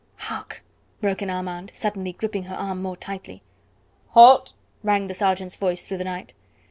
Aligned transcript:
"Hark!" 0.15 0.63
broke 0.99 1.21
in 1.21 1.29
Armand, 1.29 1.71
suddenly 1.75 2.13
gripping 2.13 2.45
her 2.45 2.55
arm 2.55 2.81
more 2.81 2.95
tightly. 2.97 3.43
"Halt!" 4.13 4.53
rang 4.81 5.05
the 5.05 5.13
sergeant's 5.13 5.55
voice 5.55 5.83
through 5.83 5.99
the 5.99 6.03
night. 6.03 6.33